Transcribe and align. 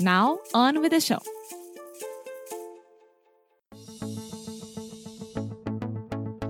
Now, 0.00 0.38
on 0.54 0.80
with 0.80 0.92
the 0.92 1.00
show! 1.00 1.20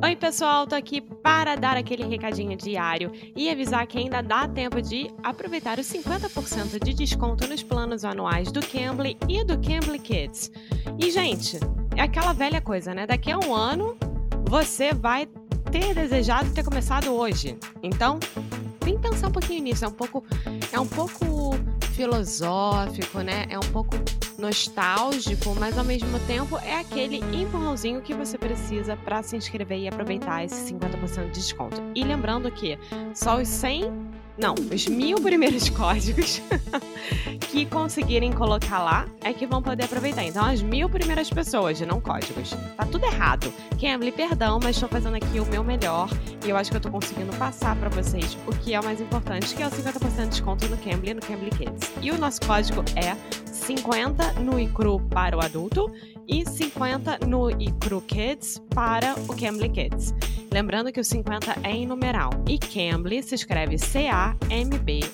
Oi, 0.05 0.14
pessoal, 0.14 0.69
tô 0.69 0.77
aqui 0.77 1.00
para 1.00 1.56
dar 1.56 1.77
aquele 1.77 2.05
recadinho 2.05 2.56
diário 2.56 3.11
e 3.34 3.50
avisar 3.50 3.89
que 3.89 3.98
ainda 3.98 4.22
dá 4.22 4.47
tempo 4.47 4.80
de 4.80 5.11
aproveitar 5.24 5.80
os 5.80 5.86
50% 5.86 6.78
de 6.78 6.94
desconto 6.94 7.48
nos 7.48 7.61
planos 7.61 8.05
anuais 8.05 8.52
do 8.52 8.61
Cambly 8.61 9.19
e 9.28 9.42
do 9.42 9.58
Cambly 9.58 9.98
Kids. 9.98 10.52
E, 10.96 11.11
gente, 11.11 11.58
é 11.96 12.02
aquela 12.02 12.33
velha 12.33 12.61
coisa, 12.61 12.94
né? 12.94 13.05
Daqui 13.05 13.33
a 13.33 13.39
um 13.39 13.52
ano 13.52 13.96
você 14.48 14.94
vai 14.94 15.27
ter 15.72 15.92
desejado 15.92 16.55
ter 16.55 16.62
começado 16.62 17.08
hoje. 17.08 17.58
Então, 17.83 18.20
vem 18.84 18.96
pensar 18.96 19.27
um 19.27 19.33
pouquinho 19.33 19.64
nisso. 19.64 19.84
É 19.84 19.89
um 19.89 19.92
pouco, 19.92 20.24
é 20.72 20.78
um 20.78 20.86
pouco 20.86 21.56
filosófico, 22.00 23.20
né? 23.20 23.44
É 23.50 23.58
um 23.58 23.72
pouco 23.72 23.94
nostálgico, 24.38 25.54
mas 25.58 25.76
ao 25.76 25.84
mesmo 25.84 26.18
tempo 26.20 26.58
é 26.58 26.78
aquele 26.78 27.18
empurrãozinho 27.18 28.00
que 28.00 28.14
você 28.14 28.38
precisa 28.38 28.96
para 28.96 29.22
se 29.22 29.36
inscrever 29.36 29.78
e 29.80 29.88
aproveitar 29.88 30.42
esse 30.42 30.72
50% 30.72 31.26
de 31.26 31.32
desconto. 31.32 31.82
E 31.94 32.02
lembrando 32.02 32.50
que 32.50 32.78
só 33.14 33.36
os 33.36 33.48
100 33.48 33.92
não, 34.38 34.54
os 34.72 34.86
mil 34.86 35.20
primeiros 35.20 35.68
códigos 35.70 36.40
que 37.50 37.66
conseguirem 37.66 38.32
colocar 38.32 38.82
lá 38.82 39.06
é 39.22 39.34
que 39.34 39.46
vão 39.46 39.60
poder 39.60 39.84
aproveitar. 39.84 40.24
Então, 40.24 40.46
as 40.46 40.62
mil 40.62 40.88
primeiras 40.88 41.28
pessoas, 41.28 41.78
não 41.82 42.00
códigos. 42.00 42.56
Tá 42.76 42.86
tudo 42.86 43.04
errado. 43.04 43.52
Cambly, 43.78 44.10
perdão, 44.10 44.58
mas 44.62 44.76
estou 44.76 44.88
fazendo 44.88 45.16
aqui 45.16 45.38
o 45.38 45.44
meu 45.44 45.62
melhor 45.62 46.08
e 46.44 46.50
eu 46.50 46.56
acho 46.56 46.70
que 46.70 46.77
eu 46.77 46.80
tô 46.80 46.91
conseguindo 46.91 47.34
passar 47.36 47.77
para 47.77 47.88
vocês 47.88 48.36
o 48.46 48.52
que 48.52 48.74
é 48.74 48.80
o 48.80 48.84
mais 48.84 49.00
importante, 49.00 49.55
que 49.55 49.62
é 49.62 49.66
o 49.66 49.70
50% 49.70 50.16
de 50.16 50.28
desconto 50.28 50.69
no 50.69 50.77
Cambly 50.78 51.14
no 51.14 51.20
Cambly 51.20 51.50
Kids. 51.50 51.92
E 52.00 52.10
o 52.10 52.19
nosso 52.19 52.41
código 52.42 52.83
é 52.96 53.16
50 53.46 54.34
no 54.41 54.58
iCru 54.58 55.00
para 55.11 55.36
o 55.36 55.41
adulto 55.41 55.92
e 56.27 56.48
50 56.48 57.27
no 57.27 57.50
iCru 57.50 58.00
Kids 58.02 58.61
para 58.74 59.14
o 59.28 59.36
Cambly 59.36 59.68
Kids. 59.68 60.14
Lembrando 60.52 60.90
que 60.92 61.01
o 61.01 61.05
50 61.05 61.58
é 61.62 61.70
em 61.70 61.86
numeral 61.86 62.30
e 62.48 62.58
Cambly 62.58 63.22
se 63.22 63.34
escreve 63.34 63.78
C-A-M-B-L-Y. 63.78 65.11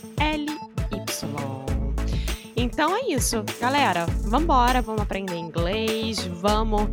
Então 2.56 2.96
é 2.96 3.08
isso, 3.08 3.44
galera. 3.60 4.06
Vambora, 4.22 4.80
vamos 4.80 5.02
aprender 5.02 5.36
inglês, 5.36 6.24
vamos, 6.26 6.88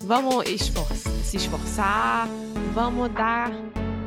vamos 0.00 0.44
se 1.22 1.36
esforçar, 1.36 2.26
vamos 2.74 3.08
dar, 3.14 3.52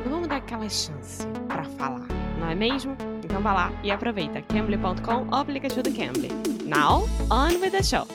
vamos 0.04 0.28
dar 0.28 0.36
aquela 0.36 0.68
chance 0.68 1.26
para 1.48 1.64
falar, 1.64 2.06
não 2.38 2.50
é 2.50 2.54
mesmo? 2.54 2.94
Então 3.24 3.40
vá 3.40 3.54
lá 3.54 3.72
e 3.82 3.90
aproveita. 3.90 4.42
Cambly.com, 4.42 5.26
o 5.26 5.34
aplicativo 5.34 5.82
do 5.82 5.90
Cambly. 5.90 6.28
Now, 6.66 7.08
on 7.30 7.58
with 7.60 7.70
the 7.70 7.82
show! 7.82 8.06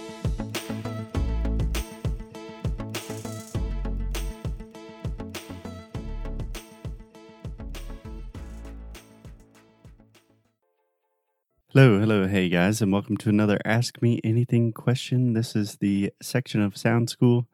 Hello, 11.75 11.99
hello, 11.99 12.27
hey 12.27 12.49
guys, 12.49 12.83
and 12.83 12.93
welcome 12.93 13.17
to 13.17 13.29
another 13.29 13.57
Ask 13.65 13.99
Me 14.03 14.19
Anything 14.23 14.71
question. 14.71 15.33
This 15.33 15.55
is 15.55 15.77
the 15.77 16.13
section 16.21 16.61
of 16.61 16.77
Sound 16.77 17.09
School 17.09 17.47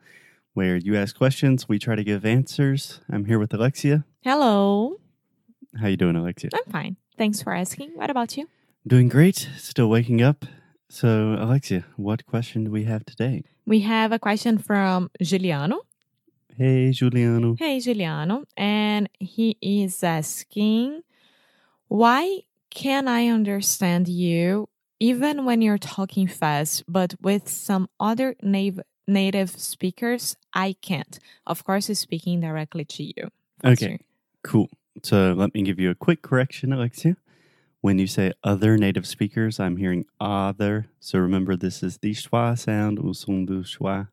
where 0.54 0.76
you 0.76 0.96
ask 0.96 1.16
questions, 1.18 1.68
we 1.70 1.80
try 1.80 1.96
to 1.96 2.04
give 2.04 2.26
answers. 2.26 3.02
I'm 3.12 3.26
here 3.26 3.40
with 3.40 3.54
Alexia. 3.54 4.06
Hello. 4.24 5.00
How 5.80 5.88
you 5.88 5.98
doing, 5.98 6.16
Alexia? 6.16 6.50
I'm 6.54 6.72
fine. 6.72 6.98
Thanks 7.18 7.42
for 7.42 7.54
asking. 7.54 7.92
What 7.96 8.10
about 8.10 8.38
you? 8.38 8.48
Doing 8.88 9.10
great. 9.10 9.50
Still 9.58 9.90
waking 9.90 10.22
up. 10.22 10.46
So, 10.90 11.36
Alexia, 11.40 11.86
what 11.98 12.26
question 12.26 12.64
do 12.64 12.72
we 12.72 12.86
have 12.86 13.06
today? 13.06 13.44
We 13.66 13.82
have 13.82 14.12
a 14.12 14.18
question 14.20 14.58
from 14.58 15.12
Giuliano. 15.22 15.82
Hey, 16.58 16.92
Giuliano. 16.92 17.56
Hey, 17.58 17.80
Giuliano. 17.80 18.44
And 18.58 19.08
he 19.20 19.58
is 19.62 20.04
asking, 20.04 21.04
why 21.88 22.40
can 22.72 23.08
I 23.08 23.28
understand 23.28 24.08
you 24.08 24.68
even 25.00 25.46
when 25.46 25.62
you're 25.62 25.78
talking 25.78 26.28
fast, 26.28 26.84
but 26.88 27.14
with 27.22 27.48
some 27.48 27.88
other 28.00 28.36
nav- 28.42 28.81
native 29.09 29.50
speakers, 29.50 30.38
I 30.53 30.75
can't? 30.81 31.20
Of 31.46 31.64
course, 31.64 31.88
he's 31.88 32.00
speaking 32.00 32.40
directly 32.42 32.86
to 32.86 33.03
you. 33.03 33.30
That's 33.62 33.81
Okay. 33.81 33.92
your- 33.92 34.00
Cool. 34.44 34.70
So, 35.03 35.34
let 35.34 35.53
me 35.53 35.62
give 35.64 35.80
you 35.80 35.90
a 35.90 35.96
quick 35.96 36.22
correction, 36.22 36.72
Alexia. 36.72 37.18
When 37.81 37.98
you 38.00 38.08
say 38.08 38.31
other 38.44 38.78
native 38.78 39.06
speakers, 39.08 39.59
I'm 39.59 39.78
hearing 39.78 40.06
other. 40.19 40.88
So, 41.00 41.19
remember 41.19 41.56
this 41.56 41.81
is 41.84 41.98
the 41.98 42.12
schwa 42.14 42.58
sound, 42.58 42.98
do 42.98 43.64
schwa. 43.64 44.09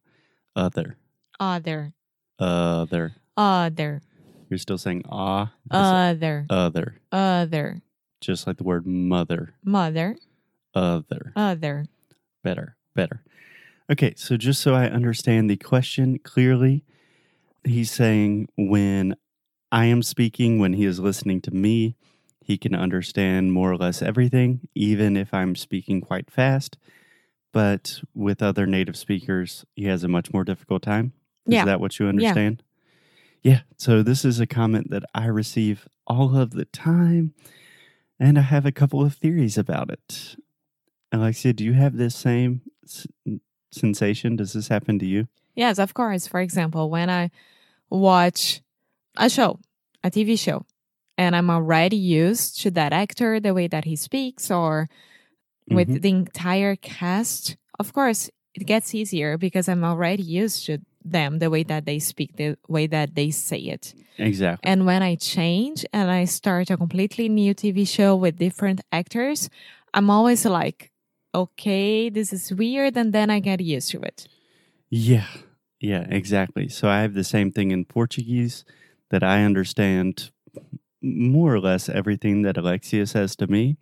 Other. 0.55 0.97
Other, 1.39 1.93
Other. 2.39 3.17
other, 3.37 4.01
You're 4.49 4.59
still 4.59 4.79
saying 4.79 5.03
ah. 5.11 5.53
Other, 5.71 6.47
other. 6.49 7.01
other, 7.13 7.83
Just 8.21 8.47
like 8.47 8.57
the 8.57 8.65
word 8.65 8.87
mother. 8.87 9.55
mother, 9.63 10.17
Other. 10.75 11.33
other. 11.37 11.87
Better. 12.43 12.77
Better. 12.95 13.23
Okay, 13.91 14.15
so 14.17 14.37
just 14.37 14.61
so 14.61 14.75
I 14.75 14.87
understand 14.87 15.49
the 15.49 15.57
question 15.57 16.19
clearly, 16.19 16.85
he's 17.65 17.91
saying 17.91 18.49
when 18.57 19.15
I 19.71 19.85
am 19.87 20.03
speaking, 20.03 20.59
when 20.59 20.73
he 20.73 20.85
is 20.85 20.99
listening 20.99 21.41
to 21.43 21.51
me, 21.53 21.97
he 22.41 22.57
can 22.59 22.75
understand 22.75 23.53
more 23.53 23.71
or 23.71 23.77
less 23.77 24.03
everything, 24.03 24.69
even 24.75 25.17
if 25.17 25.33
I'm 25.33 25.55
speaking 25.57 26.01
quite 26.01 26.31
fast. 26.31 26.77
But 27.53 28.01
with 28.15 28.43
other 28.43 28.67
native 28.67 28.97
speakers, 28.97 29.65
he 29.75 29.85
has 29.85 30.05
a 30.05 30.09
much 30.09 30.33
more 30.33 30.45
difficult 30.45 30.83
time. 30.83 31.13
Is 31.47 31.55
Yeah. 31.55 31.65
that 31.65 31.81
what 31.81 31.99
you 31.99 32.07
understand? 32.07 32.63
Yeah. 33.43 33.61
So 33.77 34.03
this 34.03 34.25
is 34.25 34.41
a 34.41 34.47
comment 34.47 34.91
that 34.91 35.05
I 35.15 35.27
receive 35.27 35.89
all 36.07 36.37
of 36.37 36.51
the 36.51 36.65
time, 36.67 37.35
and 38.19 38.39
I 38.39 38.43
have 38.43 38.67
a 38.67 38.73
couple 38.73 39.03
of 39.05 39.15
theories 39.15 39.57
about 39.57 39.91
it. 39.91 40.37
Alexia, 41.13 41.53
do 41.53 41.65
you 41.65 41.73
have 41.75 41.97
this 41.97 42.17
same 42.17 42.63
sensation? 43.77 44.37
Does 44.37 44.53
this 44.53 44.69
happen 44.69 44.99
to 44.99 45.07
you? 45.07 45.29
Yes, 45.55 45.79
of 45.79 45.95
course. 45.95 46.27
For 46.27 46.41
example, 46.41 46.91
when 46.91 47.09
I 47.09 47.31
watch 47.91 48.61
a 49.17 49.29
show, 49.31 49.59
a 50.03 50.11
TV 50.11 50.39
show, 50.39 50.67
and 51.17 51.35
I'm 51.35 51.51
already 51.51 51.97
used 51.97 52.61
to 52.63 52.71
that 52.73 52.93
actor, 52.93 53.41
the 53.41 53.55
way 53.55 53.69
that 53.69 53.85
he 53.85 53.97
speaks, 53.97 54.51
or 54.51 54.89
with 55.71 55.89
Mhm. 55.89 56.03
the 56.03 56.11
entire 56.11 56.77
cast, 56.77 57.57
of 57.79 57.93
course, 57.93 58.31
it 58.55 58.67
gets 58.67 58.95
easier 58.95 59.39
because 59.39 59.69
I'm 59.69 59.85
already 59.85 60.23
used 60.23 60.67
to 60.67 60.79
them, 61.05 61.39
the 61.39 61.51
way 61.51 61.63
that 61.63 61.85
they 61.87 61.99
speak, 61.99 62.37
the 62.37 62.57
way 62.69 62.87
that 62.89 63.15
they 63.15 63.31
say 63.31 63.59
it. 63.59 63.95
Exactly. 64.19 64.69
And 64.69 64.87
when 64.87 65.03
I 65.03 65.15
change 65.15 65.85
and 65.93 66.11
I 66.11 66.25
start 66.25 66.71
a 66.71 66.77
completely 66.77 67.29
new 67.29 67.55
TV 67.55 67.85
show 67.87 68.17
with 68.17 68.39
different 68.39 68.81
actors, 68.91 69.49
I'm 69.95 70.11
always 70.11 70.45
like, 70.45 70.91
okay, 71.37 72.09
this 72.09 72.33
is 72.33 72.53
weird. 72.53 72.97
And 72.97 73.13
then 73.13 73.31
I 73.31 73.41
get 73.41 73.61
used 73.61 73.91
to 73.93 74.01
it. 74.01 74.27
Yeah. 74.89 75.29
Yeah, 75.79 76.07
exactly. 76.09 76.69
So 76.69 76.89
I 76.89 77.03
have 77.03 77.15
the 77.15 77.25
same 77.25 77.53
thing 77.53 77.71
in 77.71 77.85
Portuguese 77.85 78.65
that 79.11 79.23
I 79.23 79.45
understand 79.45 80.31
more 81.03 81.55
or 81.55 81.61
less 81.61 81.89
everything 81.89 82.43
that 82.43 82.57
Alexia 82.57 83.07
says 83.07 83.37
to 83.37 83.47
me. 83.47 83.77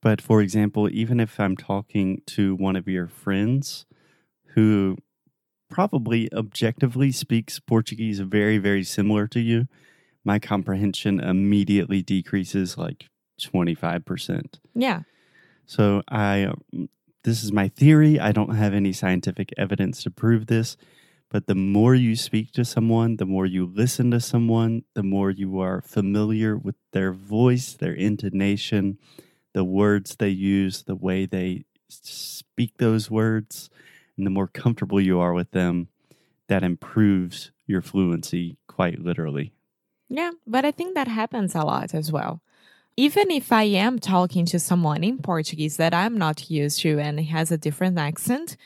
But 0.00 0.22
for 0.22 0.40
example, 0.40 0.88
even 0.90 1.20
if 1.20 1.38
I'm 1.38 1.56
talking 1.56 2.22
to 2.28 2.54
one 2.54 2.76
of 2.76 2.88
your 2.88 3.08
friends 3.08 3.84
who 4.54 4.96
probably 5.68 6.32
objectively 6.32 7.12
speaks 7.12 7.60
Portuguese 7.60 8.20
very, 8.20 8.56
very 8.58 8.84
similar 8.84 9.26
to 9.28 9.40
you, 9.40 9.66
my 10.24 10.38
comprehension 10.38 11.20
immediately 11.20 12.02
decreases 12.02 12.78
like 12.78 13.08
25%. 13.40 14.58
Yeah. 14.74 15.02
So 15.68 16.02
I 16.08 16.44
um, 16.44 16.88
this 17.24 17.44
is 17.44 17.52
my 17.52 17.68
theory. 17.68 18.18
I 18.18 18.32
don't 18.32 18.56
have 18.56 18.72
any 18.72 18.92
scientific 18.94 19.52
evidence 19.58 20.02
to 20.02 20.10
prove 20.10 20.46
this, 20.46 20.78
but 21.28 21.46
the 21.46 21.54
more 21.54 21.94
you 21.94 22.16
speak 22.16 22.52
to 22.52 22.64
someone, 22.64 23.16
the 23.16 23.26
more 23.26 23.44
you 23.44 23.66
listen 23.66 24.10
to 24.12 24.20
someone, 24.20 24.84
the 24.94 25.02
more 25.02 25.30
you 25.30 25.60
are 25.60 25.82
familiar 25.82 26.56
with 26.56 26.76
their 26.92 27.12
voice, 27.12 27.74
their 27.74 27.92
intonation, 27.92 28.96
the 29.52 29.62
words 29.62 30.16
they 30.16 30.30
use, 30.30 30.84
the 30.84 30.96
way 30.96 31.26
they 31.26 31.64
speak 31.90 32.78
those 32.78 33.10
words, 33.10 33.68
and 34.16 34.24
the 34.24 34.30
more 34.30 34.48
comfortable 34.48 35.02
you 35.02 35.20
are 35.20 35.34
with 35.34 35.50
them, 35.50 35.88
that 36.48 36.62
improves 36.62 37.50
your 37.66 37.82
fluency 37.82 38.56
quite 38.68 39.00
literally. 39.00 39.52
Yeah, 40.08 40.30
but 40.46 40.64
I 40.64 40.70
think 40.70 40.94
that 40.94 41.08
happens 41.08 41.54
a 41.54 41.60
lot 41.60 41.92
as 41.92 42.10
well. 42.10 42.40
Even 42.98 43.30
if 43.30 43.52
I 43.52 43.62
am 43.62 44.00
talking 44.00 44.44
to 44.46 44.58
someone 44.58 45.04
in 45.04 45.18
Portuguese 45.18 45.76
that 45.76 45.94
I'm 45.94 46.18
not 46.18 46.50
used 46.50 46.80
to 46.80 46.98
and 46.98 47.20
has 47.20 47.52
a 47.52 47.56
different 47.56 47.96
accent, 47.96 48.56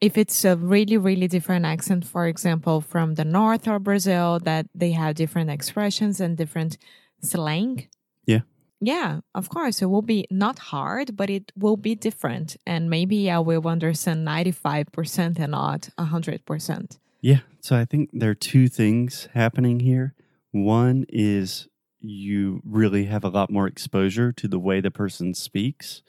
if 0.00 0.16
it's 0.16 0.44
a 0.44 0.54
really, 0.54 0.96
really 0.96 1.26
different 1.26 1.64
accent, 1.64 2.06
for 2.06 2.28
example, 2.28 2.80
from 2.80 3.16
the 3.16 3.24
north 3.24 3.66
of 3.66 3.82
Brazil, 3.82 4.38
that 4.44 4.66
they 4.72 4.92
have 4.92 5.16
different 5.16 5.50
expressions 5.50 6.20
and 6.20 6.36
different 6.36 6.78
slang. 7.20 7.88
Yeah. 8.26 8.42
Yeah, 8.80 9.22
of 9.34 9.48
course, 9.48 9.82
it 9.82 9.86
will 9.86 10.02
be 10.02 10.24
not 10.30 10.60
hard, 10.60 11.16
but 11.16 11.28
it 11.28 11.50
will 11.58 11.76
be 11.76 11.96
different. 11.96 12.56
And 12.64 12.88
maybe 12.88 13.28
I 13.28 13.40
will 13.40 13.66
understand 13.66 14.24
95% 14.24 15.40
and 15.40 15.50
not 15.50 15.88
100%. 15.98 16.98
Yeah. 17.20 17.40
So 17.60 17.74
I 17.74 17.86
think 17.86 18.10
there 18.12 18.30
are 18.30 18.34
two 18.34 18.68
things 18.68 19.26
happening 19.34 19.80
here. 19.80 20.14
One 20.52 21.06
is 21.08 21.66
you 22.02 22.60
really 22.64 23.04
have 23.04 23.24
a 23.24 23.28
lot 23.28 23.50
more 23.50 23.66
exposure 23.66 24.32
to 24.32 24.48
the 24.48 24.58
way 24.58 24.80
the 24.80 24.90
person 24.90 25.34
speaks. 25.34 26.02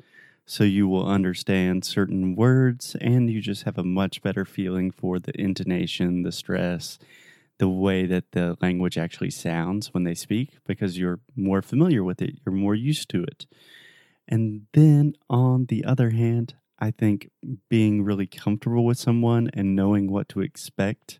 So 0.46 0.64
you 0.64 0.88
will 0.88 1.08
understand 1.08 1.86
certain 1.86 2.36
words 2.36 2.96
and 3.00 3.30
you 3.30 3.42
just 3.42 3.64
have 3.64 3.78
a 3.78 3.84
much 3.84 4.22
better 4.22 4.44
feeling 4.44 4.92
for 4.92 5.20
the 5.20 5.40
intonation, 5.40 6.24
the 6.24 6.32
stress, 6.32 7.00
the 7.60 7.70
way 7.70 8.06
that 8.06 8.32
the 8.32 8.58
language 8.62 8.98
actually 8.98 9.30
sounds 9.30 9.94
when 9.94 10.04
they 10.04 10.16
speak 10.16 10.58
because 10.66 10.98
you're 10.98 11.20
more 11.36 11.62
familiar 11.62 12.04
with 12.04 12.22
it, 12.22 12.40
you're 12.46 12.54
more 12.54 12.76
used 12.76 13.10
to 13.10 13.24
it. 13.24 13.46
And 14.28 14.68
then 14.74 15.14
on 15.30 15.68
the 15.68 15.86
other 15.86 16.10
hand, 16.10 16.56
I 16.80 16.92
think 16.92 17.30
being 17.70 18.04
really 18.04 18.28
comfortable 18.28 18.86
with 18.86 18.98
someone 18.98 19.50
and 19.54 19.76
knowing 19.76 20.12
what 20.12 20.28
to 20.30 20.42
expect 20.42 21.20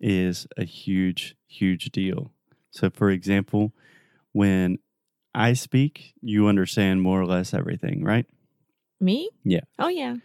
is 0.00 0.46
a 0.56 0.64
huge, 0.64 1.36
huge 1.46 1.92
deal. 1.92 2.32
So, 2.70 2.90
for 2.90 3.10
example, 3.10 3.72
when 4.32 4.78
I 5.34 5.52
speak, 5.52 6.14
you 6.20 6.46
understand 6.46 7.02
more 7.02 7.20
or 7.20 7.26
less 7.26 7.54
everything, 7.54 8.04
right? 8.04 8.26
Me? 9.00 9.30
Yeah. 9.44 9.60
Oh, 9.78 9.88
yeah. 9.88 10.16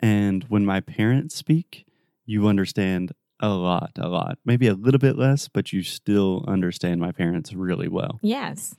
And 0.00 0.44
when 0.44 0.64
my 0.64 0.80
parents 0.80 1.34
speak, 1.34 1.86
you 2.26 2.46
understand 2.46 3.12
a 3.40 3.50
lot, 3.50 3.92
a 3.96 4.08
lot. 4.08 4.38
Maybe 4.44 4.66
a 4.66 4.74
little 4.74 4.98
bit 4.98 5.16
less, 5.16 5.48
but 5.48 5.72
you 5.72 5.82
still 5.82 6.44
understand 6.48 7.00
my 7.00 7.12
parents 7.12 7.52
really 7.52 7.88
well. 7.88 8.18
Yes. 8.22 8.76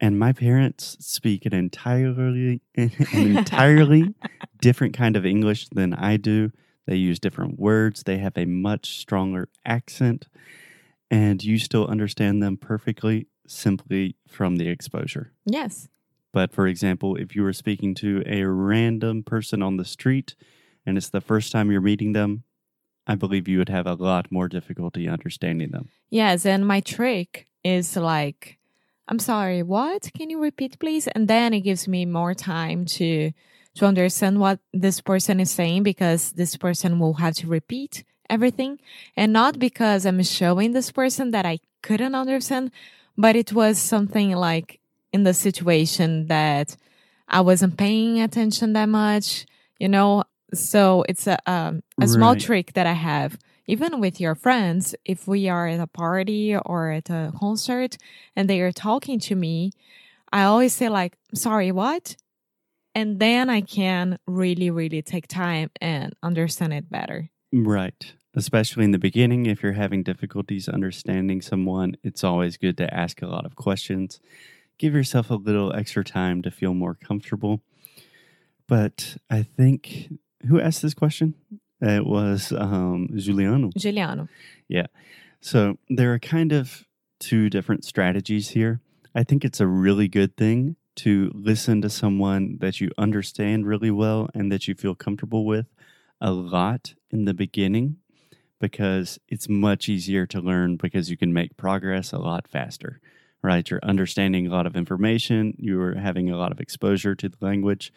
And 0.00 0.18
my 0.18 0.32
parents 0.32 0.96
speak 1.00 1.46
an 1.46 1.54
entirely 1.54 2.60
an 2.76 2.90
entirely 3.12 4.14
different 4.60 4.94
kind 4.94 5.16
of 5.16 5.24
English 5.24 5.68
than 5.70 5.94
I 5.94 6.16
do. 6.16 6.52
They 6.86 6.96
use 6.96 7.18
different 7.18 7.58
words. 7.58 8.02
They 8.02 8.18
have 8.18 8.36
a 8.36 8.44
much 8.44 8.98
stronger 8.98 9.48
accent 9.64 10.28
and 11.10 11.42
you 11.42 11.58
still 11.58 11.86
understand 11.86 12.42
them 12.42 12.56
perfectly 12.56 13.28
simply 13.46 14.16
from 14.28 14.56
the 14.56 14.68
exposure. 14.68 15.32
Yes. 15.44 15.88
But 16.32 16.52
for 16.52 16.66
example, 16.66 17.16
if 17.16 17.34
you 17.34 17.42
were 17.42 17.52
speaking 17.52 17.94
to 17.96 18.22
a 18.26 18.44
random 18.44 19.22
person 19.22 19.62
on 19.62 19.76
the 19.76 19.84
street 19.84 20.34
and 20.84 20.96
it's 20.96 21.08
the 21.08 21.20
first 21.20 21.52
time 21.52 21.70
you're 21.70 21.80
meeting 21.80 22.12
them, 22.12 22.44
I 23.06 23.14
believe 23.14 23.48
you 23.48 23.58
would 23.58 23.68
have 23.68 23.86
a 23.86 23.94
lot 23.94 24.30
more 24.32 24.48
difficulty 24.48 25.08
understanding 25.08 25.70
them. 25.70 25.88
Yes. 26.10 26.44
And 26.44 26.66
my 26.66 26.80
trick 26.80 27.46
is 27.64 27.96
like, 27.96 28.58
I'm 29.08 29.20
sorry, 29.20 29.62
what? 29.62 30.10
Can 30.16 30.28
you 30.28 30.40
repeat, 30.40 30.78
please? 30.78 31.06
And 31.08 31.28
then 31.28 31.54
it 31.54 31.60
gives 31.60 31.86
me 31.86 32.04
more 32.04 32.34
time 32.34 32.84
to 32.86 33.32
to 33.76 33.84
understand 33.84 34.40
what 34.40 34.58
this 34.72 35.02
person 35.02 35.38
is 35.38 35.50
saying 35.50 35.82
because 35.82 36.32
this 36.32 36.56
person 36.56 36.98
will 36.98 37.12
have 37.14 37.34
to 37.34 37.46
repeat 37.46 38.04
everything. 38.30 38.78
And 39.16 39.32
not 39.32 39.58
because 39.58 40.04
I'm 40.06 40.22
showing 40.22 40.72
this 40.72 40.90
person 40.92 41.30
that 41.32 41.46
I 41.46 41.58
couldn't 41.82 42.14
understand, 42.14 42.70
but 43.16 43.36
it 43.36 43.52
was 43.52 43.78
something 43.78 44.32
like 44.32 44.80
in 45.12 45.24
the 45.24 45.34
situation 45.34 46.26
that 46.28 46.76
I 47.28 47.40
wasn't 47.40 47.76
paying 47.76 48.20
attention 48.20 48.72
that 48.74 48.88
much, 48.88 49.46
you 49.78 49.88
know. 49.88 50.24
So 50.54 51.04
it's 51.08 51.26
a 51.26 51.38
um, 51.50 51.82
a 52.00 52.06
small 52.06 52.34
Right. 52.34 52.40
trick 52.40 52.72
that 52.74 52.86
I 52.86 52.92
have. 52.92 53.38
Even 53.66 53.98
with 54.00 54.20
your 54.20 54.34
friends, 54.36 54.94
if 55.04 55.26
we 55.26 55.48
are 55.48 55.66
at 55.66 55.80
a 55.80 55.88
party 55.88 56.56
or 56.56 56.90
at 56.92 57.10
a 57.10 57.32
concert 57.36 57.96
and 58.36 58.48
they 58.48 58.60
are 58.60 58.70
talking 58.72 59.18
to 59.20 59.34
me, 59.34 59.72
I 60.32 60.44
always 60.44 60.72
say 60.72 60.88
like, 60.88 61.16
"Sorry, 61.34 61.72
what?" 61.72 62.16
And 62.94 63.20
then 63.20 63.50
I 63.50 63.60
can 63.60 64.18
really, 64.26 64.70
really 64.70 65.02
take 65.02 65.28
time 65.28 65.70
and 65.80 66.14
understand 66.22 66.72
it 66.72 66.90
better. 66.90 67.30
Right. 67.52 68.14
Especially 68.34 68.84
in 68.84 68.90
the 68.90 68.98
beginning, 68.98 69.46
if 69.46 69.62
you're 69.62 69.72
having 69.72 70.02
difficulties 70.02 70.68
understanding 70.68 71.40
someone, 71.40 71.96
it's 72.02 72.22
always 72.22 72.56
good 72.56 72.76
to 72.78 72.92
ask 72.92 73.22
a 73.22 73.26
lot 73.26 73.46
of 73.46 73.56
questions. 73.56 74.20
Give 74.78 74.94
yourself 74.94 75.30
a 75.30 75.34
little 75.34 75.72
extra 75.74 76.04
time 76.04 76.42
to 76.42 76.50
feel 76.50 76.74
more 76.74 76.94
comfortable. 76.94 77.62
But 78.68 79.16
I 79.30 79.42
think 79.42 80.12
who 80.46 80.60
asked 80.60 80.82
this 80.82 80.92
question? 80.92 81.34
It 81.80 82.04
was 82.04 82.52
um, 82.52 83.08
Giuliano. 83.16 83.70
Giuliano. 83.76 84.28
Yeah. 84.68 84.86
So 85.40 85.78
there 85.88 86.12
are 86.12 86.18
kind 86.18 86.52
of 86.52 86.84
two 87.20 87.48
different 87.48 87.84
strategies 87.84 88.50
here. 88.50 88.80
I 89.14 89.22
think 89.22 89.44
it's 89.44 89.60
a 89.60 89.66
really 89.66 90.08
good 90.08 90.36
thing 90.36 90.76
to 90.96 91.30
listen 91.34 91.80
to 91.82 91.90
someone 91.90 92.58
that 92.60 92.80
you 92.80 92.90
understand 92.98 93.66
really 93.66 93.90
well 93.90 94.28
and 94.34 94.50
that 94.50 94.66
you 94.66 94.74
feel 94.74 94.94
comfortable 94.94 95.44
with 95.44 95.66
a 96.20 96.32
lot 96.32 96.94
in 97.10 97.24
the 97.24 97.34
beginning 97.34 97.96
because 98.58 99.18
it's 99.28 99.48
much 99.48 99.88
easier 99.88 100.26
to 100.26 100.40
learn 100.40 100.76
because 100.76 101.10
you 101.10 101.16
can 101.16 101.32
make 101.32 101.56
progress 101.56 102.12
a 102.12 102.18
lot 102.18 102.48
faster, 102.48 103.00
right? 103.42 103.68
You're 103.68 103.80
understanding 103.82 104.46
a 104.46 104.50
lot 104.50 104.66
of 104.66 104.76
information, 104.76 105.54
you're 105.58 105.96
having 105.96 106.30
a 106.30 106.38
lot 106.38 106.52
of 106.52 106.60
exposure 106.60 107.14
to 107.14 107.28
the 107.28 107.36
language. 107.40 107.92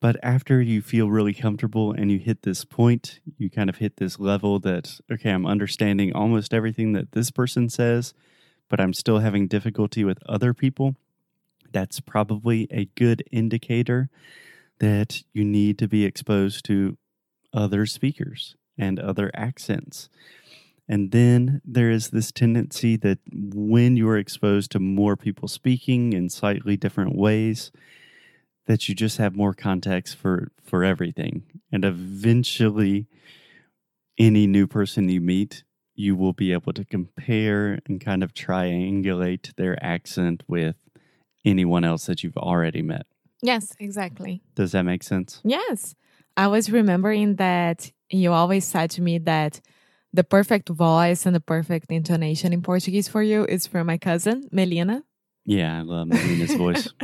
But 0.00 0.16
after 0.22 0.60
you 0.60 0.82
feel 0.82 1.08
really 1.08 1.32
comfortable 1.32 1.92
and 1.92 2.10
you 2.10 2.18
hit 2.18 2.42
this 2.42 2.64
point, 2.64 3.20
you 3.38 3.48
kind 3.48 3.70
of 3.70 3.76
hit 3.76 3.98
this 3.98 4.18
level 4.18 4.58
that, 4.60 5.00
okay, 5.10 5.30
I'm 5.30 5.46
understanding 5.46 6.12
almost 6.12 6.52
everything 6.52 6.92
that 6.94 7.12
this 7.12 7.30
person 7.30 7.68
says, 7.68 8.12
but 8.68 8.80
I'm 8.80 8.92
still 8.92 9.20
having 9.20 9.46
difficulty 9.46 10.02
with 10.02 10.18
other 10.26 10.52
people. 10.52 10.96
That's 11.70 12.00
probably 12.00 12.66
a 12.70 12.86
good 12.96 13.22
indicator 13.30 14.10
that 14.80 15.22
you 15.32 15.44
need 15.44 15.78
to 15.78 15.86
be 15.86 16.04
exposed 16.04 16.64
to 16.64 16.98
other 17.52 17.86
speakers 17.86 18.56
and 18.78 18.98
other 18.98 19.30
accents. 19.34 20.08
And 20.88 21.10
then 21.12 21.60
there 21.64 21.90
is 21.90 22.10
this 22.10 22.32
tendency 22.32 22.96
that 22.98 23.18
when 23.32 23.96
you 23.96 24.08
are 24.08 24.18
exposed 24.18 24.70
to 24.72 24.78
more 24.80 25.16
people 25.16 25.48
speaking 25.48 26.12
in 26.12 26.28
slightly 26.28 26.76
different 26.76 27.14
ways, 27.16 27.70
that 28.66 28.88
you 28.88 28.94
just 28.94 29.18
have 29.18 29.34
more 29.36 29.54
context 29.54 30.16
for 30.16 30.52
for 30.62 30.84
everything 30.84 31.42
and 31.72 31.84
eventually 31.84 33.06
any 34.18 34.46
new 34.46 34.66
person 34.66 35.08
you 35.08 35.20
meet 35.20 35.64
you 35.94 36.16
will 36.16 36.32
be 36.32 36.52
able 36.52 36.72
to 36.72 36.84
compare 36.84 37.78
and 37.86 38.00
kind 38.00 38.22
of 38.22 38.32
triangulate 38.32 39.54
their 39.56 39.76
accent 39.84 40.42
with 40.48 40.76
anyone 41.44 41.84
else 41.84 42.06
that 42.06 42.22
you've 42.22 42.36
already 42.36 42.82
met 42.82 43.04
Yes, 43.42 43.74
exactly. 43.80 44.42
does 44.54 44.72
that 44.72 44.84
make 44.84 45.02
sense 45.02 45.40
Yes. 45.44 45.94
I 46.36 46.48
was 46.48 46.70
remembering 46.70 47.36
that 47.36 47.90
you 48.10 48.32
always 48.32 48.64
said 48.64 48.90
to 48.92 49.02
me 49.02 49.18
that 49.18 49.60
the 50.12 50.24
perfect 50.24 50.68
voice 50.68 51.24
and 51.26 51.34
the 51.34 51.40
perfect 51.40 51.90
intonation 51.90 52.52
in 52.52 52.62
Portuguese 52.62 53.08
for 53.08 53.22
you 53.22 53.44
is 53.46 53.66
from 53.66 53.86
my 53.86 53.98
cousin, 53.98 54.48
Melina. 54.52 55.04
yeah 55.44 55.78
i 55.78 55.82
love 55.82 56.06
melina's 56.06 56.54
voice 56.54 56.88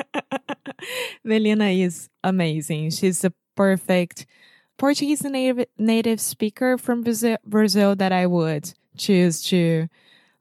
Melina 1.25 1.67
is 1.67 2.09
amazing. 2.25 2.91
She's 2.91 3.25
a 3.25 3.33
perfect 3.57 4.27
Portuguese 4.77 5.23
native, 5.25 5.67
native 5.77 6.21
speaker 6.21 6.79
from 6.79 7.03
Brazil, 7.03 7.37
Brazil 7.45 7.97
that 7.97 8.13
I 8.13 8.27
would 8.27 8.73
choose 8.97 9.43
to 9.45 9.89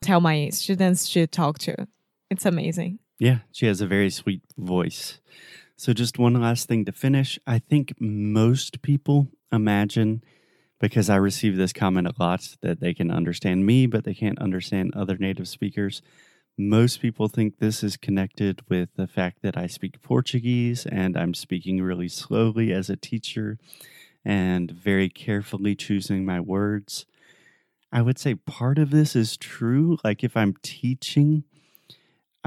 tell 0.02 0.22
my 0.22 0.50
students 0.50 1.10
to 1.14 1.28
talk 1.28 1.60
to. 1.60 1.88
It's 2.30 2.46
amazing. 2.46 3.00
Yeah, 3.20 3.40
she 3.52 3.66
has 3.66 3.82
a 3.82 3.88
very 3.88 4.10
sweet 4.10 4.44
voice. 4.58 5.20
So, 5.80 5.94
just 5.94 6.18
one 6.18 6.34
last 6.34 6.68
thing 6.68 6.86
to 6.86 6.92
finish. 6.92 7.38
I 7.46 7.60
think 7.60 7.94
most 8.00 8.82
people 8.82 9.28
imagine 9.52 10.24
because 10.80 11.08
I 11.08 11.18
receive 11.18 11.56
this 11.56 11.72
comment 11.72 12.08
a 12.08 12.14
lot 12.20 12.56
that 12.62 12.80
they 12.80 12.96
can 12.96 13.12
understand 13.12 13.64
me, 13.64 13.86
but 13.86 14.04
they 14.04 14.16
can't 14.16 14.40
understand 14.40 14.96
other 14.96 15.18
native 15.18 15.48
speakers. 15.48 16.02
Most 16.58 17.00
people 17.00 17.28
think 17.28 17.60
this 17.60 17.84
is 17.84 17.96
connected 17.96 18.62
with 18.68 18.90
the 18.96 19.06
fact 19.06 19.44
that 19.44 19.56
I 19.56 19.68
speak 19.68 20.02
Portuguese 20.02 20.88
and 20.88 21.16
I'm 21.16 21.36
speaking 21.36 21.80
really 21.84 22.08
slowly 22.08 22.74
as 22.74 22.90
a 22.90 22.96
teacher 22.96 23.60
and 24.26 24.72
very 24.72 25.10
carefully 25.10 25.76
choosing 25.76 26.26
my 26.26 26.40
words. 26.40 27.06
I 27.92 28.02
would 28.02 28.18
say 28.18 28.34
part 28.34 28.80
of 28.80 28.90
this 28.90 29.16
is 29.16 29.38
true. 29.38 30.00
Like 30.04 30.24
if 30.24 30.36
I'm 30.36 30.56
teaching, 30.64 31.44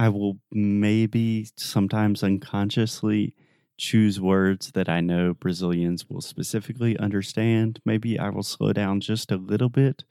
I 0.00 0.09
will 0.09 0.38
maybe 0.50 1.47
sometimes 1.59 2.23
unconsciously 2.23 3.35
choose 3.76 4.19
words 4.19 4.73
that 4.73 4.88
I 4.88 5.02
know 5.02 5.35
Brazilians 5.35 6.09
will 6.09 6.23
specifically 6.23 6.97
understand. 6.97 7.80
Maybe 7.85 8.19
I 8.19 8.30
will 8.30 8.42
slow 8.42 8.73
down 8.73 9.02
just 9.02 9.30
a 9.30 9.37
little 9.37 9.69
bit, 9.69 10.04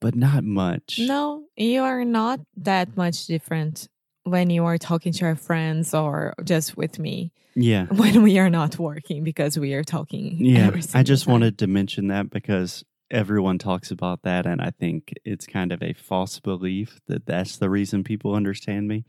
but 0.00 0.14
not 0.14 0.44
much. 0.44 1.00
No, 1.00 1.46
you 1.56 1.82
are 1.82 2.04
not 2.04 2.38
that 2.56 2.96
much 2.96 3.26
different 3.26 3.88
when 4.22 4.48
you 4.48 4.64
are 4.64 4.78
talking 4.78 5.12
to 5.12 5.24
your 5.24 5.34
friends 5.34 5.92
or 5.92 6.32
just 6.44 6.76
with 6.76 7.00
me. 7.00 7.32
Yeah. 7.56 7.86
When 7.90 8.22
we 8.22 8.38
are 8.38 8.50
not 8.50 8.78
working 8.78 9.24
because 9.24 9.58
we 9.58 9.74
are 9.74 9.82
talking. 9.82 10.36
Yeah. 10.38 10.70
I 10.94 11.02
just 11.02 11.24
time. 11.24 11.32
wanted 11.32 11.58
to 11.58 11.66
mention 11.66 12.06
that 12.08 12.30
because 12.30 12.84
everyone 13.14 13.58
talks 13.58 13.90
about 13.90 14.22
that. 14.22 14.44
And 14.44 14.60
I 14.60 14.70
think 14.70 15.14
it's 15.24 15.46
kind 15.46 15.72
of 15.72 15.82
a 15.82 15.94
false 15.94 16.40
belief 16.40 17.00
that 17.06 17.26
that's 17.26 17.56
the 17.56 17.70
reason 17.70 18.04
people 18.04 18.34
understand 18.34 18.88
me. 18.88 19.04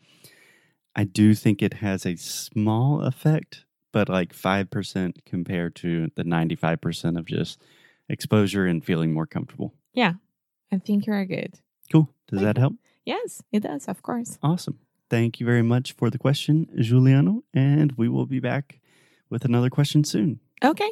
I 0.95 1.03
do 1.03 1.33
think 1.33 1.61
it 1.61 1.75
has 1.75 2.05
a 2.05 2.15
small 2.15 3.01
effect, 3.01 3.65
but 3.91 4.07
like 4.07 4.33
5% 4.33 5.25
compared 5.25 5.75
to 5.77 6.11
the 6.15 6.23
95% 6.23 7.17
of 7.17 7.25
just 7.25 7.61
exposure 8.07 8.65
and 8.65 8.85
feeling 8.85 9.11
more 9.11 9.25
comfortable. 9.25 9.73
Yeah. 9.93 10.13
I 10.71 10.77
think 10.77 11.07
you 11.07 11.13
are 11.13 11.25
good. 11.25 11.59
Cool. 11.91 12.09
Does 12.27 12.41
that 12.41 12.57
help? 12.57 12.75
Yes, 13.05 13.41
it 13.51 13.61
does, 13.61 13.87
of 13.87 14.01
course. 14.01 14.39
Awesome. 14.41 14.79
Thank 15.09 15.39
you 15.39 15.45
very 15.45 15.61
much 15.61 15.93
for 15.93 16.09
the 16.09 16.17
question, 16.17 16.67
Juliano. 16.79 17.43
And 17.53 17.91
we 17.97 18.09
will 18.09 18.25
be 18.25 18.39
back 18.39 18.79
with 19.29 19.45
another 19.45 19.69
question 19.69 20.03
soon. 20.03 20.39
Okay. 20.63 20.91